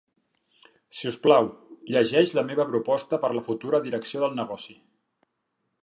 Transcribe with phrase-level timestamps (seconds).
[0.99, 1.49] Si us plau,
[1.95, 4.79] llegeix la meva proposta per la futura direcció del negoci.